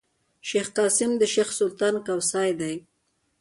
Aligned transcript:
شېخ 0.47 0.67
قاسم 0.77 1.11
د 1.17 1.23
شېخ 1.33 1.49
سلطان 1.59 1.95
کوسی 2.07 2.49
دﺉ. 2.59 2.75